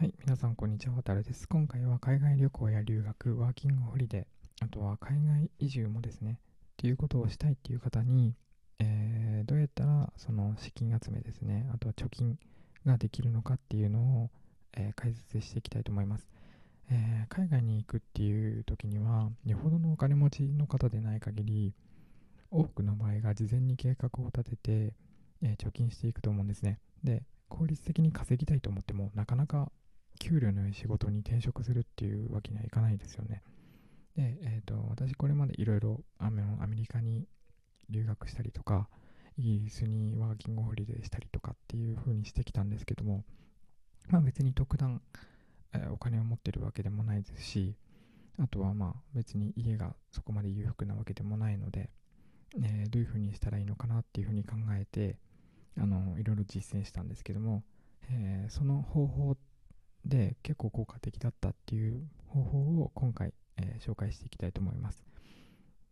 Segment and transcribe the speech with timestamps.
[0.00, 1.46] はい、皆さんこんにちは、わたるです。
[1.46, 8.34] 今回は海外旅行や留学、ワーキングホリデー、あとは海外移住もですね、っていうことをしたいっていう方に、
[8.78, 12.38] えー、どうやったらその資金集めですね、あとは貯金
[12.86, 14.30] ができるのかっていうのを、
[14.72, 16.26] えー、解説していきたいと思います。
[16.90, 21.74] えー、海外に行くっていう時には、よほどのお金持ちの方でない限り、
[22.50, 24.94] 多くの場合が事前に計画を立てて、
[25.42, 26.78] え貯金していくと思うんですね。
[27.04, 29.70] で、効率的に稼ぎたいと思っても、なかなか
[30.20, 33.42] 給料のいい仕事に転職するっていうわけにはいかないですよね。
[34.16, 36.44] で、えーと、私これまでいろいろアメ
[36.76, 37.26] リカに
[37.88, 38.88] 留学したりとか、
[39.36, 43.24] イギリスにワーキングホリデーしたりとかっていう風にしてきたんですけども、
[44.08, 45.00] まあ別に特段、
[45.72, 47.74] え、お金を持ってるわけでもないですし、
[48.38, 51.88] あとはまあ別に家がそこまで裕福なわけでもないので、
[52.62, 55.16] えー、どういう風にしたらいいのかなっていう風に考えて、
[55.78, 57.62] あのいろいろ実践したんですけども、
[58.10, 59.36] えー、その方法
[60.10, 65.02] で結構効果的だったっていう方法を今回、えー、紹介していきたいと思います、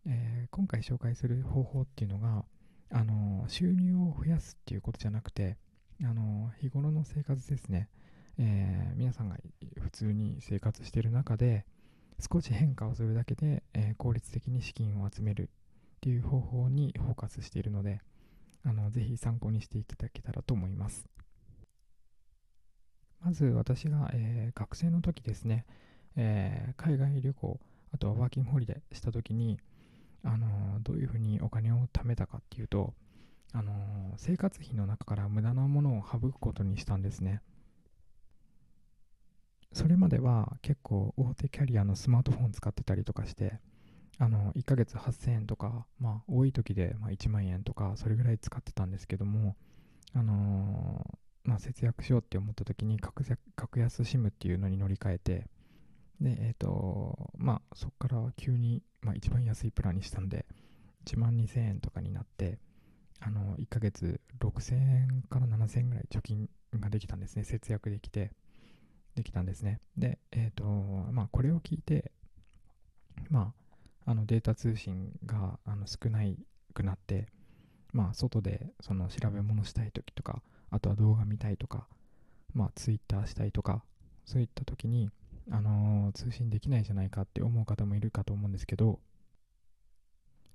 [0.06, 2.44] えー、今回紹介する方法っていうのが、
[2.90, 5.56] あの収入を増やすっていうことじゃなくて、
[6.02, 7.88] あの日頃の生活ですね、
[8.38, 9.36] え皆さんが
[9.80, 11.66] 普通に生活してる中で
[12.20, 15.50] 少し変化をするだけで、え効率的に資金を集める
[15.98, 18.00] っていう方法にフォーカスしているので
[18.64, 21.17] あのぜひ参考にしていただけたらと思います。
[23.20, 25.66] まず私が、えー、学生の時ですね、
[26.16, 27.60] えー、海外旅行、
[27.92, 29.58] あとはワーキングホリデーした時に、
[30.24, 30.50] あのー、
[30.82, 32.94] どういうふうにお金を貯めたかっていうと、
[33.52, 33.72] あの
[34.18, 37.40] 生活費の中から無駄なものを省くことにしたんですね。
[39.72, 43.58] それまでは結構大手キャリアのスマートフォン使ってたりとかして、
[44.18, 49.56] あの1ヶ月8000円とか、まあ多い時でま1万円とか、それぐらい使ってたんですけども、
[50.14, 53.24] あのまあ、節約しようって思った時に格
[53.56, 55.46] 格安 SIM っていうのに乗り換えて、
[56.20, 60.46] で、えっ、ー、と、まあ、そこから急に、まあ、一番安いプランにしたんで、
[61.06, 62.58] 1万2000円とかになって、
[63.20, 66.48] あの、1ヶ月6000円から7000円ぐらい貯金
[66.78, 67.44] ができたんですね。
[67.44, 68.32] 節約できて、
[69.14, 69.80] できたんですね。
[69.96, 70.64] で、えっ、ー、と、
[71.12, 72.12] まあ、これを聞いて、
[73.30, 73.52] ま
[74.06, 76.20] あ、あのデータ通信があの少な
[76.72, 77.26] くなって、
[77.92, 81.86] まあ、外でその調べ物したい時とか、あとは動画見たいとか、
[82.54, 83.82] まあ、ツイッターしたいとか、
[84.24, 85.10] そういった時に、
[85.50, 88.98] あのー、通信できないじゃないかって思う方もいるかと思うんですけど、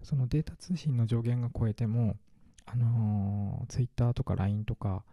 [0.03, 2.17] そのデータ通信の上限が超えても、
[2.65, 5.03] あのー、ツイッターとか LINE とか、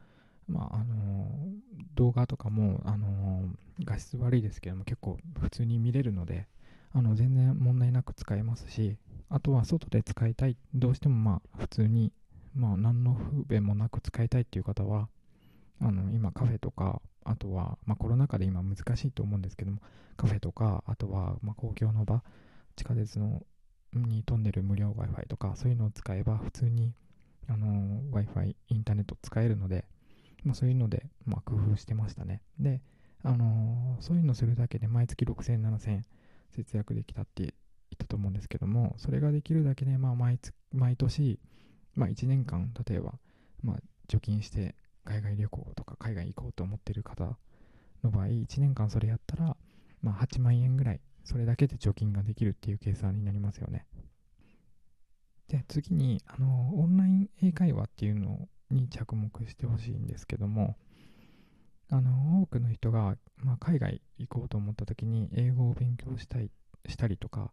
[0.48, 6.46] まああのー、動画とかも、あのー、画質悪いですけども結構普通に見れるので
[6.92, 8.96] あの全然問題なく使えますし
[9.28, 12.12] あとは外で使いたいどうしてもまあ普通に
[12.60, 15.08] まあ、何の不便もなく使いたいっていう方は、
[15.80, 19.78] あの、今カフェとか、あとは、まあ、コロナ禍で今難しいと思うんですけども、
[20.18, 22.22] カフェとか、あとは、ま公共の場、
[22.76, 23.42] 地下鉄の
[23.94, 26.92] に飛んでる無料 Wi-Fi とか、そういうのを使えば、普通に、
[27.48, 29.86] あの Wi-Fi、インターネット使えるので、
[30.44, 32.42] まあ、そういうので、ま、工夫してましたね。
[32.58, 32.82] で、
[33.22, 36.02] あの、そういうのするだけで毎月6000、7000
[36.50, 37.50] 節約できたって言
[37.94, 40.38] ったと思うんですけども、それができるだけで、まあ毎、
[40.72, 41.38] 毎年、
[41.94, 43.14] まあ1年間、例えば、
[43.62, 43.76] まあ
[44.08, 44.74] 貯金して
[45.04, 47.36] 海外旅行とか海外行こうと思ってる方
[48.02, 49.56] の場合、1年間それやったら、
[50.02, 53.86] まあ8万円ぐらい、それだけで貯金ができるっていう計算になりますよね。
[55.48, 60.76] で、次に、あの、オンライン英会話っていうのに着目してほしいんですけども、
[61.90, 66.50] あの、多くの人が、まあ、海外行こうと思った時に英語を勉強したい、
[66.86, 67.50] したりとか、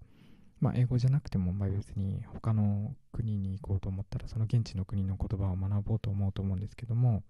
[0.59, 7.23] まあ、英語じゃなくても、ま、別に他の国に行こうと思ったら、その現地の国の言葉を学ぼうと思うと思うんですけども、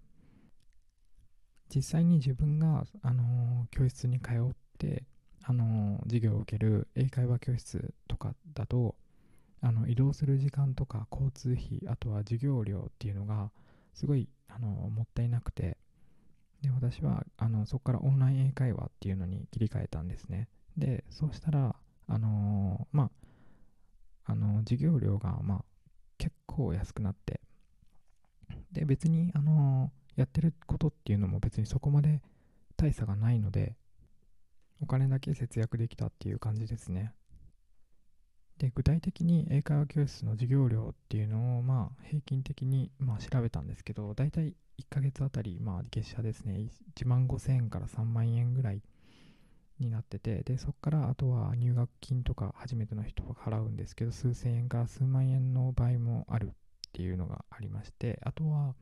[1.74, 5.04] 実際に自分が、あのー、教室に通って、
[5.44, 8.96] あのー、授業を受ける英会話教室とかだと、
[9.60, 13.50] あの移動する時間とか交通費、あとは授業料っていうのが、
[13.92, 15.76] すごい、あのー、もったいなくて、
[16.62, 20.48] で、私は、あの、そこからオンライン英会話っていうのに切り替えたんですね。
[20.76, 21.76] で、そうしたら、
[22.06, 23.10] あのー、まあ、
[24.28, 25.64] あの、授業料が、まあ、
[26.18, 27.40] 結構安くなって、
[28.70, 32.20] で、別に、あの、やってることっていうのも別にそこまで
[32.76, 33.76] 大差がないので、
[34.80, 37.14] お金だけ節約できたっていう感じですね。
[38.58, 48.82] で、具体的に英会話教室の授業料っていうのを、まあ、平均的に、まあ、調べたんですけど、大体1ヶ月あたり、まあ、月謝ですね、1万5000円から3万円ぐらい
[49.78, 56.50] になってて、で、そこからあとは入学金とか初めての人が払うんですけど、数千円から数万円の場合もあるっ
[56.92, 58.74] ていうのがありまして、あとは、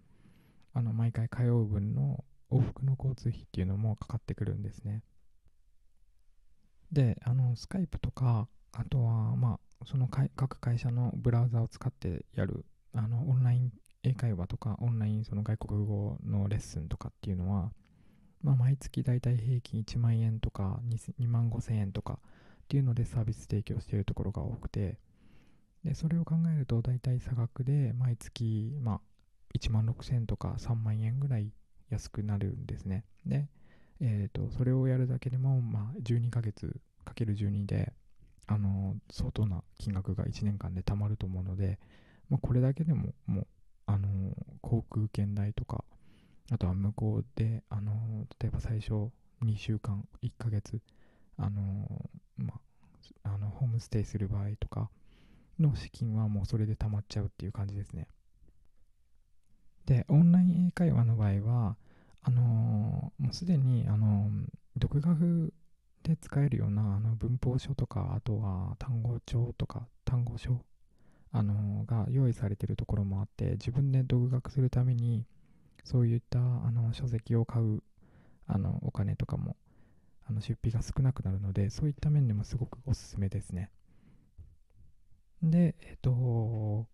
[0.75, 5.03] あの、毎回通う分の、往復の交通費っていうのもかかってくるんですね。
[6.93, 12.65] で、あの、スカイプとか、あとは、まあ、その各会社のブラウザを使ってやる、
[12.95, 13.73] あの、オンライン
[14.05, 17.73] 英会話とか、オンラインその外国語のレッスンとかっていうのは、
[18.47, 24.99] まあ、毎月だいたい平均1万円とか 2, 2万5千円とかっていうのでサービス提供しているところが多くて、
[25.85, 29.01] で、それを考えると大体差額で毎月、まあ、
[29.59, 31.51] 1万6千円とか3万円ぐらい
[31.91, 33.05] 安くなるんですね。
[33.27, 33.49] で、
[34.01, 37.93] え、ー、と、それをやるだけでも、まあ、12ヶ月かける12で、
[38.47, 41.81] あの、相当な金額が1年間で貯まると思うので、
[42.31, 43.47] まあ、これだけでも、もう、
[43.87, 44.09] あの、
[44.61, 45.85] 航空券代とか、
[46.51, 49.11] あとは向こうで、あの例えば最初
[49.43, 50.81] 2週間、1ヶ月、
[51.37, 52.55] あのま
[53.25, 54.91] あ、あの、ホームステイする場合とか
[55.59, 58.07] の資金はもうそれで貯まっちゃうっていう感じですね。
[59.87, 61.77] で、オンライン英会話の場合は、
[62.23, 64.31] あの、もうすでに、あの、
[64.77, 65.53] 独学
[66.03, 70.65] で使えるようなあの文法書とか、あとは単語帳とか単語書、
[71.33, 75.25] あの、が用意されてるところもあって、自分で独学するために、
[75.87, 76.43] そういったあ
[76.73, 77.83] の書籍を買う
[78.47, 79.57] あのお金とかも
[80.29, 83.71] あの出費が少なくなるので、そういった面でもすごくおすすめですね。
[85.41, 86.89] で、えっ、と、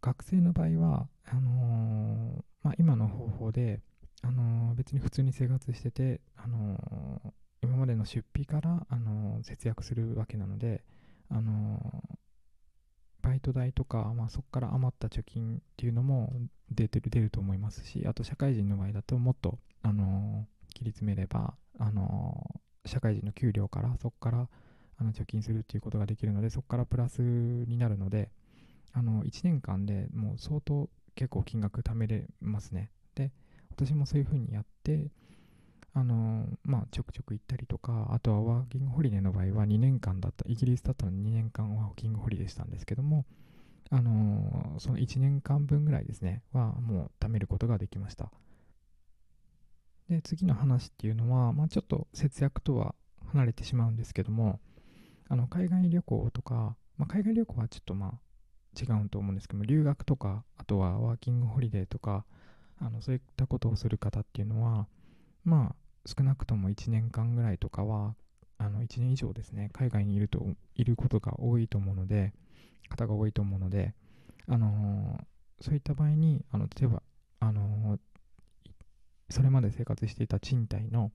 [0.00, 3.80] 学生の場合は、あの、まあ、今の方法で、
[4.22, 10.82] あの、別に普通に生活してて、あの、今までの出費から、あの節約するわけなので、
[11.28, 12.02] あの
[13.22, 16.32] バイト代とか、まあ、そこから余った貯金っていうのも
[16.74, 24.48] 出てる出ると思いますしあと社会人の場合だともっと、あの切り詰めれば、あの社会人の給料からそこから
[24.98, 28.30] あの貯金するっていうことができるのでそこからプラスになるので
[28.92, 32.90] あの1年間でもう相当結構金額貯めれますね。
[33.14, 33.32] で、
[33.70, 35.10] 私もそういう風にやって、
[35.94, 43.26] あのまあ、ちょくちょく行ったりとか、あとはワーキングホリデーの場合は2年間だった、イギリスだったの2年間ワーキングホリデーしたんですけども、
[43.92, 48.32] あのその1年間分ぐらいですね、はもう貯めることができました。
[50.08, 52.94] で、次の話っていうのは、まあ、ちょっと節約とは
[53.32, 54.60] 離れてしまうんですけども、
[55.28, 58.12] あの海外旅行とか、まあ、海外旅行はちょっとまあ
[58.78, 62.24] 違うと思うんですけども留学とかあとはワーキングホリデーとか
[62.80, 64.86] あのそういったことをする方っていうのは
[65.44, 65.74] まあ
[66.06, 68.14] 少なくとも1年間ぐらいとかは
[68.58, 72.32] あの1年以上ですね海外にいるといることが多いと思うので
[72.92, 73.94] 方が多いと思うので
[74.48, 77.02] あのー、そういった場合にあの例えば
[77.40, 77.98] あのー、
[79.30, 81.10] それまで生活していた賃貸の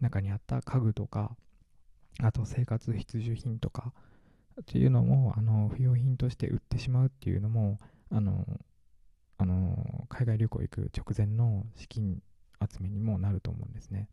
[0.00, 1.36] 中にあった家具とか
[2.22, 3.92] あと生活必需品とか
[4.60, 7.78] っていうのもあの不用品として売ってしまうっていうのも
[8.10, 8.44] あの
[9.38, 12.22] あの海外旅行行く直前の資金
[12.60, 14.08] 集めにもなると思うんですね。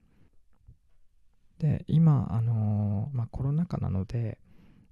[1.59, 4.37] で今あの、まあ、コロナ禍なので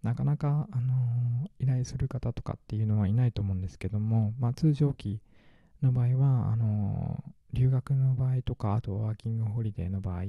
[0.05, 5.19] なかなかあの依頼する方とかっていうのはいないと思うんですけども、まあ、通常期
[5.81, 7.23] の場合はあの
[7.53, 10.25] 留学の場合とかあとワーキングホリデーの場合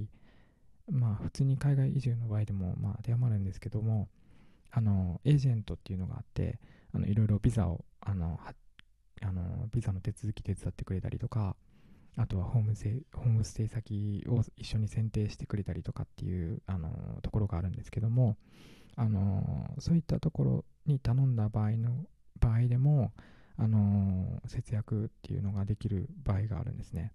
[0.91, 4.09] まあ普通に海外移住の場合でもまあ当てはまるんですけども
[4.71, 6.59] あのエージェントっていうのがあって
[6.95, 8.41] あのいろいろビザをあの
[9.21, 11.55] あのビザの手続き手伝ってくれたりとか
[12.17, 16.89] あとはホームセホームステイ先を一緒に選定してくれたりとかっていうあの
[17.21, 18.39] ところがあるんですけども
[18.97, 22.07] あのそういったところに頼んだ場合の
[22.41, 23.13] 場合でも
[23.59, 27.13] あの節約っていうのができる場合があるんですね。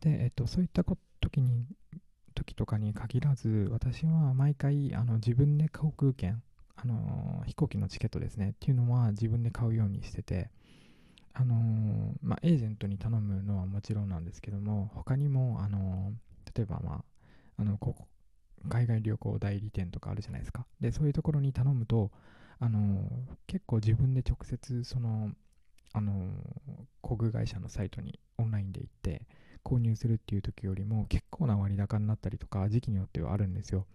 [0.00, 0.84] で、えっと、そういった
[1.20, 1.64] 時に
[2.34, 6.42] 時とかに限らず、私は毎回あの自分で航空券、
[6.76, 10.50] あの飛行機のチケットですねっていうのは自分で買うようにしてて、
[11.34, 16.12] あのまあ、エージェントに頼むのはもちろんなんですけども、他にも、あの
[16.54, 17.04] 例えば、まあ、
[17.58, 18.06] あのここ
[18.68, 20.66] 海外旅行代理店とかあるじゃないですか。
[20.80, 22.10] で、そういうところに頼むと、
[22.58, 23.08] あの
[23.46, 25.30] 結構自分で直接、その、
[25.94, 26.30] あの
[27.00, 29.26] 航空会社のサイトにオンラインで行って、
[29.64, 33.86] 購入するっていう時よりも結構な割高になったりとか時期によってはあるんですよ。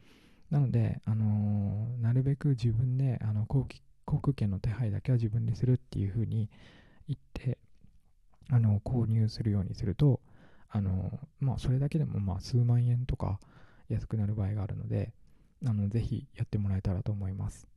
[0.49, 3.65] なので、あの、なるべく自分であの航
[4.05, 6.49] 空券の手配だけは自分でするっていうふうに
[7.07, 7.57] 言って、
[8.49, 10.21] あの購入するようにすると、
[10.69, 13.39] あの、まあ、それだけでもまあ数万円とか
[13.89, 15.13] 安くなる場合があるので、
[15.65, 17.67] あのぜひやってもらえたらと思います。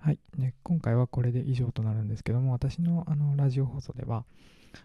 [0.00, 4.24] はい、ね、今回はこれで以上となるんですけども、私のあのラジオ放送では、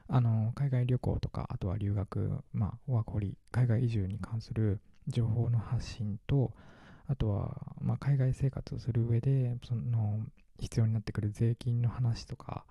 [0.07, 6.53] あの海外旅行とか、あとは留学、まあ、ワーコリ、海外移住に関する情報の発信と、
[7.07, 10.19] あとは、まあ、海外生活をする上で、その
[10.59, 12.63] 必要になってくる税金の話とか、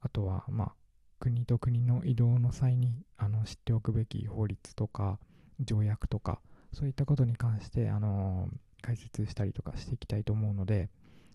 [0.00, 0.72] あとは、ま
[1.20, 5.18] 国と国の移動の際にあの知っておくべき法律とか
[5.60, 6.40] 条約とか
[6.72, 8.48] そういったことに関してあの
[8.82, 10.88] 解説したりとかしていきたいと思うので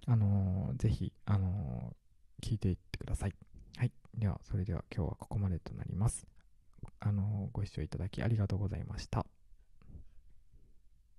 [0.08, 1.94] あのぜひあの
[2.42, 3.34] 聞いていってください。
[3.78, 3.92] はい。
[4.18, 6.28] では、それでは今日はここまでとなります。
[7.00, 9.26] あのご視聴いただきありがとうございました。